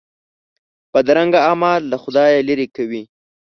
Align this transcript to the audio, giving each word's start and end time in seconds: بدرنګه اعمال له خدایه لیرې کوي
بدرنګه 0.93 1.39
اعمال 1.49 1.81
له 1.91 1.97
خدایه 2.03 2.45
لیرې 2.47 2.67
کوي 2.75 3.03